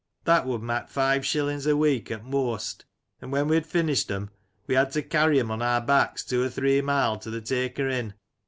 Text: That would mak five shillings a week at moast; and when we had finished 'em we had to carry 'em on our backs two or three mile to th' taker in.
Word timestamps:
That 0.23 0.47
would 0.47 0.63
mak 0.63 0.89
five 0.89 1.23
shillings 1.23 1.67
a 1.67 1.77
week 1.77 2.09
at 2.09 2.25
moast; 2.25 2.85
and 3.21 3.31
when 3.31 3.47
we 3.47 3.55
had 3.55 3.67
finished 3.67 4.09
'em 4.09 4.31
we 4.65 4.73
had 4.73 4.89
to 4.93 5.03
carry 5.03 5.39
'em 5.39 5.51
on 5.51 5.61
our 5.61 5.79
backs 5.79 6.23
two 6.25 6.41
or 6.43 6.49
three 6.49 6.81
mile 6.81 7.19
to 7.19 7.29
th' 7.39 7.45
taker 7.45 7.87
in. 7.87 8.15